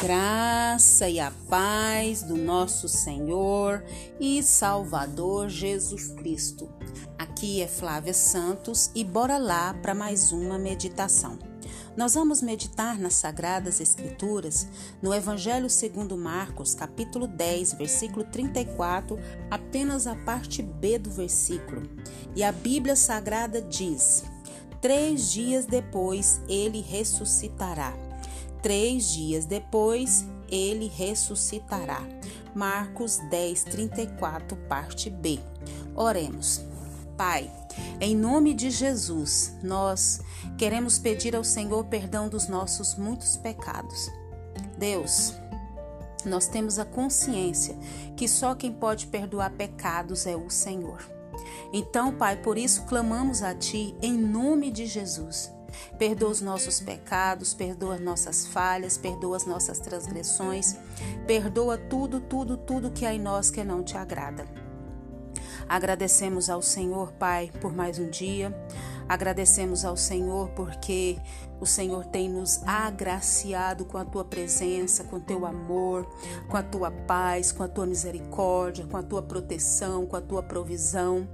[0.00, 3.84] graça e a paz do nosso Senhor
[4.18, 6.70] e Salvador Jesus Cristo.
[7.18, 11.38] Aqui é Flávia Santos e bora lá para mais uma meditação.
[11.94, 14.66] Nós vamos meditar nas Sagradas Escrituras
[15.02, 19.18] no Evangelho segundo Marcos, capítulo 10, versículo 34,
[19.50, 21.82] apenas a parte B do versículo.
[22.34, 24.24] E a Bíblia Sagrada diz:
[24.80, 28.09] Três dias depois ele ressuscitará.
[28.62, 32.02] Três dias depois, ele ressuscitará.
[32.54, 35.38] Marcos 10, 34, parte B.
[35.94, 36.60] Oremos.
[37.16, 37.50] Pai,
[38.00, 40.20] em nome de Jesus, nós
[40.58, 44.10] queremos pedir ao Senhor perdão dos nossos muitos pecados.
[44.76, 45.34] Deus,
[46.24, 47.76] nós temos a consciência
[48.16, 50.98] que só quem pode perdoar pecados é o Senhor.
[51.72, 55.52] Então, Pai, por isso clamamos a Ti em nome de Jesus
[55.98, 60.76] Perdoa os nossos pecados, perdoa as nossas falhas, perdoa as nossas transgressões,
[61.26, 64.46] perdoa tudo, tudo, tudo que há em nós que não te agrada.
[65.68, 68.52] Agradecemos ao Senhor, Pai, por mais um dia.
[69.08, 71.18] Agradecemos ao Senhor porque
[71.60, 76.08] o Senhor tem nos agraciado com a tua presença, com o teu amor,
[76.48, 80.42] com a tua paz, com a tua misericórdia, com a tua proteção, com a tua
[80.42, 81.28] provisão.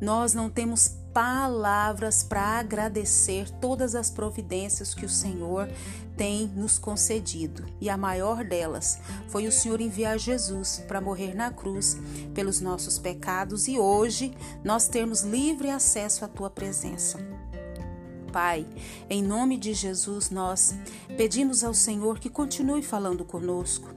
[0.00, 5.68] Nós não temos palavras para agradecer todas as providências que o Senhor
[6.16, 7.64] tem nos concedido.
[7.80, 11.96] E a maior delas foi o Senhor enviar Jesus para morrer na cruz
[12.34, 14.32] pelos nossos pecados e hoje
[14.62, 17.18] nós termos livre acesso à tua presença.
[18.32, 18.66] Pai,
[19.08, 20.74] em nome de Jesus, nós
[21.16, 23.88] pedimos ao Senhor que continue falando conosco,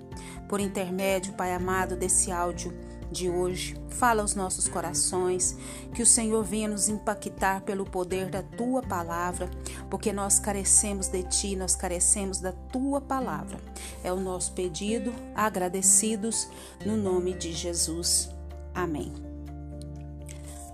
[0.48, 2.74] por intermédio, Pai amado, desse áudio
[3.12, 3.76] de hoje.
[3.90, 5.56] Fala aos nossos corações,
[5.94, 9.50] que o Senhor venha nos impactar pelo poder da tua palavra,
[9.90, 13.60] porque nós carecemos de ti, nós carecemos da tua palavra.
[14.04, 16.48] É o nosso pedido, agradecidos
[16.86, 18.30] no nome de Jesus.
[18.74, 19.14] Amém.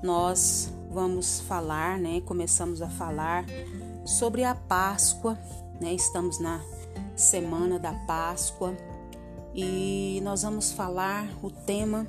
[0.04, 2.22] Nós vamos falar, né?
[2.22, 3.46] Começamos a falar
[4.06, 5.38] sobre a Páscoa,
[5.82, 5.94] né?
[5.94, 6.62] Estamos na
[7.16, 8.78] semana da Páscoa
[9.54, 12.06] e nós vamos falar o tema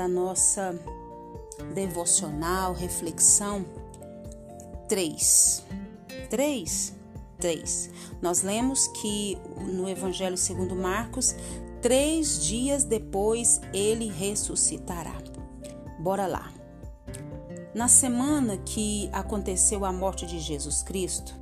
[0.00, 0.74] da nossa
[1.74, 3.66] devocional, reflexão
[4.88, 5.62] 3.
[6.30, 6.94] 3.
[7.38, 7.90] 3.
[8.22, 11.36] Nós lemos que no Evangelho segundo Marcos,
[11.82, 15.12] três dias depois ele ressuscitará.
[15.98, 16.50] Bora lá.
[17.74, 21.34] Na semana que aconteceu a morte de Jesus Cristo,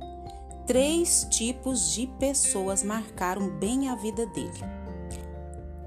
[0.67, 4.59] três tipos de pessoas marcaram bem a vida dele.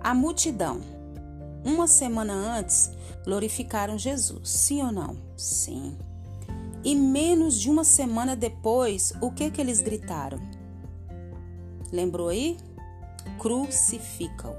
[0.00, 0.81] A multidão,
[1.64, 2.90] uma semana antes,
[3.24, 5.16] glorificaram Jesus, sim ou não?
[5.36, 5.96] Sim.
[6.84, 10.40] E menos de uma semana depois, o que que eles gritaram?
[11.92, 12.56] Lembrou aí?
[13.38, 14.56] Crucificam.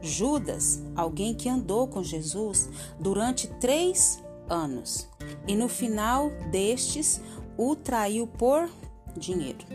[0.00, 2.68] Judas, alguém que andou com Jesus
[3.00, 5.08] durante três anos,
[5.48, 7.20] e no final destes
[7.56, 8.68] o traiu por
[9.16, 9.66] dinheiro.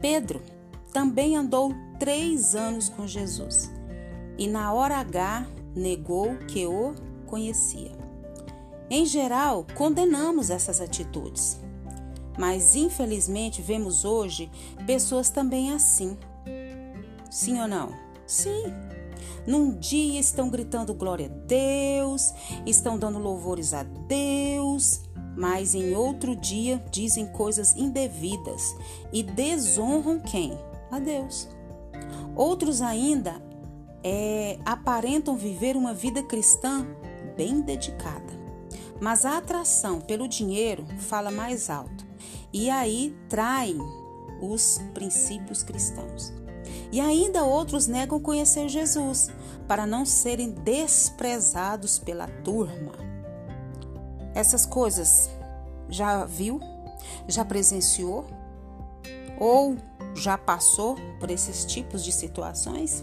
[0.00, 0.42] Pedro
[0.92, 3.75] também andou três anos com Jesus
[4.38, 6.94] e na hora H negou que o
[7.26, 7.92] conhecia.
[8.88, 11.58] Em geral, condenamos essas atitudes,
[12.38, 14.50] mas infelizmente vemos hoje
[14.86, 16.16] pessoas também assim.
[17.30, 17.92] Sim ou não?
[18.26, 18.64] Sim.
[19.46, 22.32] Num dia estão gritando glória a Deus,
[22.64, 25.02] estão dando louvores a Deus,
[25.36, 28.74] mas em outro dia dizem coisas indevidas
[29.12, 30.58] e desonram quem?
[30.90, 31.48] A Deus.
[32.34, 33.40] Outros ainda
[34.08, 36.86] é, aparentam viver uma vida cristã
[37.36, 38.32] bem dedicada,
[39.00, 42.06] mas a atração pelo dinheiro fala mais alto
[42.52, 43.76] e aí traem
[44.40, 46.32] os princípios cristãos.
[46.92, 49.28] E ainda outros negam conhecer Jesus
[49.66, 52.92] para não serem desprezados pela turma.
[54.36, 55.28] Essas coisas
[55.88, 56.60] já viu?
[57.26, 58.24] Já presenciou?
[59.40, 59.76] Ou
[60.14, 63.02] já passou por esses tipos de situações?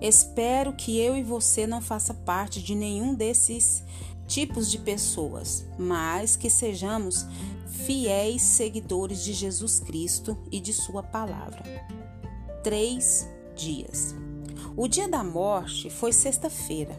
[0.00, 3.84] Espero que eu e você não faça parte de nenhum desses
[4.26, 7.26] tipos de pessoas, mas que sejamos
[7.66, 11.62] fiéis seguidores de Jesus Cristo e de Sua palavra.
[12.62, 14.14] Três dias.
[14.76, 16.98] O dia da morte foi sexta-feira,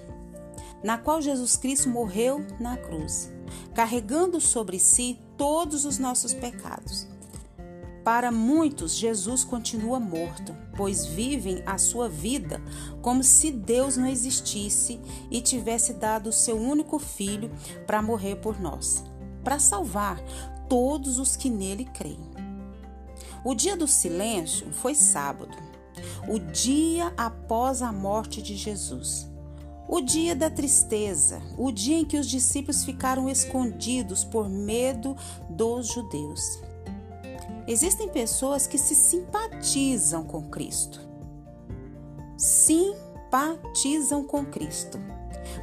[0.84, 3.32] na qual Jesus Cristo morreu na cruz,
[3.74, 7.08] carregando sobre si todos os nossos pecados.
[8.04, 12.60] Para muitos, Jesus continua morto, pois vivem a sua vida
[13.02, 15.00] como se Deus não existisse
[15.30, 17.52] e tivesse dado o seu único filho
[17.86, 19.04] para morrer por nós,
[19.44, 20.20] para salvar
[20.68, 22.32] todos os que nele creem.
[23.46, 25.56] O dia do silêncio foi sábado,
[26.28, 29.30] o dia após a morte de Jesus.
[29.88, 35.18] O dia da tristeza, o dia em que os discípulos ficaram escondidos por medo
[35.50, 36.71] dos judeus.
[37.68, 41.00] Existem pessoas que se simpatizam com Cristo.
[42.38, 44.98] Simpatizam com Cristo,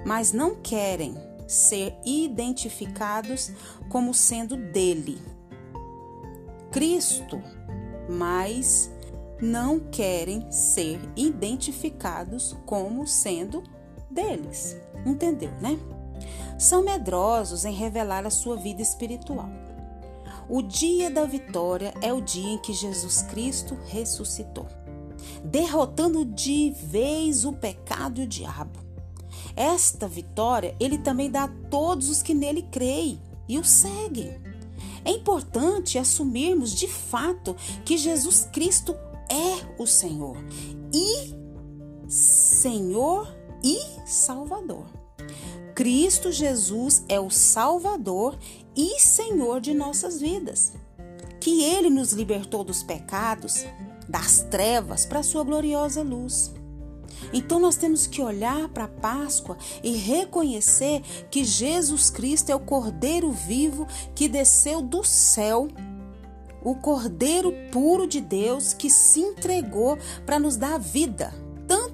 [0.07, 1.15] mas não querem
[1.47, 3.51] ser identificados
[3.89, 5.21] como sendo dele.
[6.71, 7.43] Cristo,
[8.09, 8.91] mas
[9.41, 13.63] não querem ser identificados como sendo
[14.11, 14.77] deles.
[15.07, 15.79] Entendeu, né?
[16.59, 19.49] São medrosos em revelar a sua vida espiritual.
[20.49, 24.67] O dia da vitória é o dia em que Jesus Cristo ressuscitou,
[25.45, 28.79] derrotando de vez o pecado e o diabo.
[29.55, 34.41] Esta vitória ele também dá a todos os que nele creem e o seguem.
[35.05, 37.55] É importante assumirmos de fato
[37.85, 38.95] que Jesus Cristo
[39.29, 40.37] é o Senhor
[40.93, 41.35] e
[42.09, 43.29] Senhor
[43.63, 44.87] e Salvador.
[45.79, 48.37] Cristo Jesus é o Salvador
[48.77, 50.73] e Senhor de nossas vidas.
[51.39, 53.65] Que Ele nos libertou dos pecados,
[54.09, 56.53] das trevas, para a Sua gloriosa luz.
[57.33, 62.61] Então nós temos que olhar para a Páscoa e reconhecer que Jesus Cristo é o
[62.67, 63.87] Cordeiro vivo
[64.17, 65.69] que desceu do céu,
[66.61, 69.97] o Cordeiro puro de Deus que se entregou
[70.27, 71.33] para nos dar vida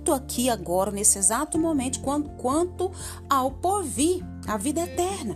[0.04, 2.92] tanto aqui agora, nesse exato momento, quanto, quanto
[3.28, 5.34] ao porvir, a vida eterna.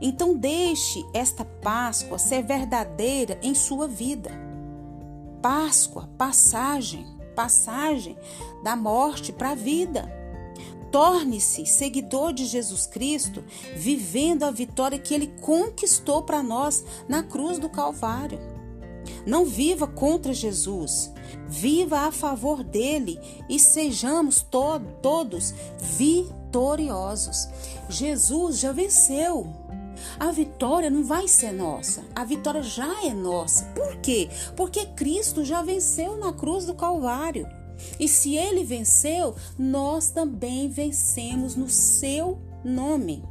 [0.00, 4.30] Então deixe esta Páscoa ser verdadeira em sua vida.
[5.42, 7.04] Páscoa, passagem,
[7.34, 8.16] passagem
[8.62, 10.08] da morte para a vida.
[10.92, 13.42] Torne-se seguidor de Jesus Cristo,
[13.74, 18.53] vivendo a vitória que ele conquistou para nós na cruz do Calvário.
[19.26, 21.12] Não viva contra Jesus,
[21.48, 23.18] viva a favor dele
[23.48, 27.48] e sejamos to todos vitoriosos.
[27.88, 29.52] Jesus já venceu.
[30.18, 33.64] A vitória não vai ser nossa, a vitória já é nossa.
[33.74, 34.28] Por quê?
[34.56, 37.48] Porque Cristo já venceu na cruz do Calvário.
[37.98, 43.24] E se ele venceu, nós também vencemos no seu nome.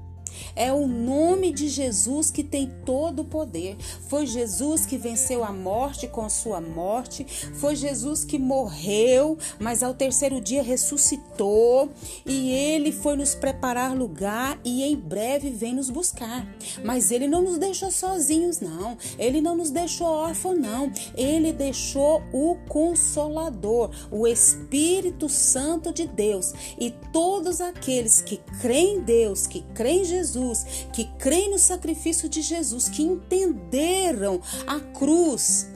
[0.56, 3.76] É o nome de Jesus que tem todo o poder.
[4.08, 7.26] Foi Jesus que venceu a morte com sua morte.
[7.56, 11.90] Foi Jesus que morreu, mas ao terceiro dia ressuscitou.
[12.26, 16.48] E ele foi nos preparar lugar e em breve vem nos buscar.
[16.84, 18.98] Mas ele não nos deixou sozinhos, não.
[19.18, 20.92] Ele não nos deixou órfãos, não.
[21.16, 26.54] Ele deixou o Consolador, o Espírito Santo de Deus.
[26.80, 31.60] E todos aqueles que creem em Deus, que creem em Jesus, Jesus, que creem no
[31.60, 35.70] sacrifício de Jesus, que entenderam a cruz.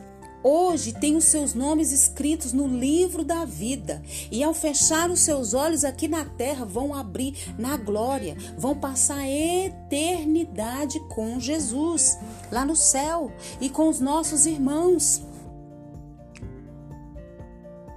[0.44, 5.54] Hoje tem os seus nomes escritos no livro da vida, e ao fechar os seus
[5.54, 12.18] olhos aqui na terra, vão abrir na glória, vão passar a eternidade com Jesus,
[12.52, 15.22] lá no céu e com os nossos irmãos.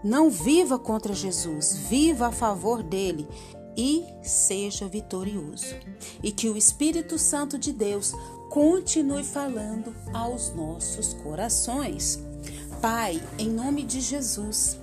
[0.02, 3.28] Não viva contra Jesus, viva a favor dele
[3.76, 5.74] e seja vitorioso.
[6.22, 8.12] E que o Espírito Santo de Deus
[8.50, 12.18] continue falando aos nossos corações.
[12.80, 14.78] Pai, em nome de Jesus,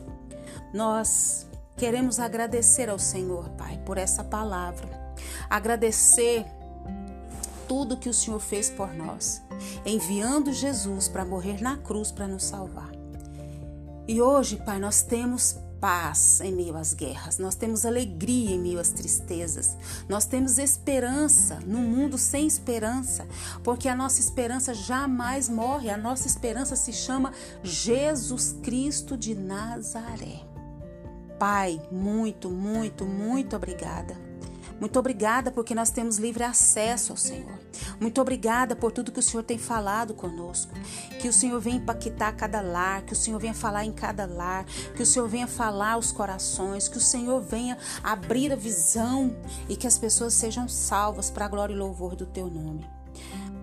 [0.74, 4.88] nós queremos agradecer ao Senhor, Pai, por essa palavra.
[5.50, 6.46] Agradecer
[7.67, 9.41] tudo que o Senhor fez por nós,
[9.86, 12.91] enviando Jesus para morrer na cruz para nos salvar.
[14.08, 18.79] E hoje, Pai, nós temos paz em meio às guerras, nós temos alegria em meio
[18.79, 19.77] às tristezas,
[20.10, 23.27] nós temos esperança no mundo sem esperança,
[23.63, 27.31] porque a nossa esperança jamais morre, a nossa esperança se chama
[27.63, 30.41] Jesus Cristo de Nazaré.
[31.39, 34.26] Pai, muito, muito, muito obrigada
[34.79, 37.57] muito obrigada porque nós temos livre acesso ao Senhor.
[38.00, 40.74] Muito obrigada por tudo que o Senhor tem falado conosco.
[41.19, 44.65] Que o Senhor venha impactar cada lar, que o Senhor venha falar em cada lar,
[44.96, 49.36] que o Senhor venha falar os corações, que o Senhor venha abrir a visão
[49.67, 52.97] e que as pessoas sejam salvas para a glória e louvor do teu nome.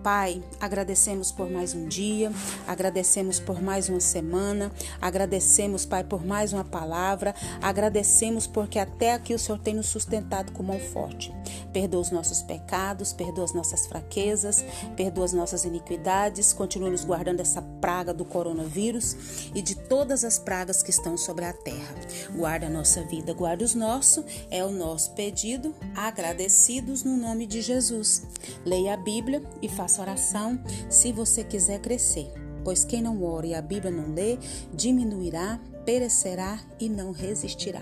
[0.05, 2.31] Pai, agradecemos por mais um dia,
[2.67, 4.71] agradecemos por mais uma semana,
[5.01, 10.51] agradecemos, Pai, por mais uma palavra, agradecemos porque até aqui o Senhor tem nos sustentado
[10.51, 11.33] com mão forte.
[11.75, 14.63] Perdoa os nossos pecados, perdoa as nossas fraquezas,
[14.95, 20.39] perdoa as nossas iniquidades, continua nos guardando essa praga do coronavírus e de todas as
[20.39, 21.93] pragas que estão sobre a terra.
[22.33, 27.61] Guarda a nossa vida, guarda os nossos, é o nosso pedido, agradecidos no nome de
[27.61, 28.25] Jesus.
[28.63, 30.57] Leia a Bíblia e faça oração
[30.89, 32.31] se você quiser crescer.
[32.63, 34.39] pois quem não ora e a Bíblia não lê,
[34.73, 37.81] diminuirá, perecerá e não resistirá.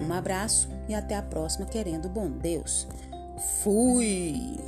[0.00, 2.86] Um abraço e até a próxima, querendo bom Deus.
[3.36, 4.60] Fui!